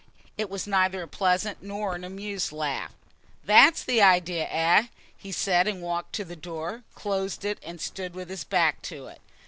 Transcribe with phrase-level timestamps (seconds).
[0.35, 2.91] It was neither a pleasant nor an amused laugh.
[3.45, 8.31] "That's the idea, eh?" he said, walked to the door, closed it and stood with
[8.31, 9.21] his back to it.